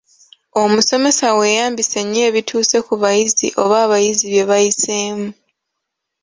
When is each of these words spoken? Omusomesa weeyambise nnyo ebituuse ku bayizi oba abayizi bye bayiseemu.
Omusomesa 0.61 1.27
weeyambise 1.37 1.99
nnyo 2.03 2.21
ebituuse 2.29 2.77
ku 2.87 2.93
bayizi 3.01 3.47
oba 3.63 3.75
abayizi 3.85 4.25
bye 4.33 4.45
bayiseemu. 4.51 5.29